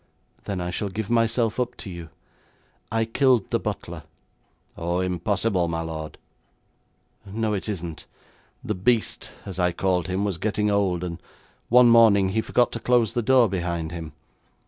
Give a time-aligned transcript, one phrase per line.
[0.45, 2.09] 'Then I shall give myself up to you.
[2.91, 4.01] I killed the butler.'
[4.75, 6.17] 'Oh, impossible, my lord!'
[7.23, 8.07] 'No, it isn't.
[8.63, 11.21] The beast, as I called him, was getting old, and
[11.69, 14.13] one morning he forgot to close the door behind him.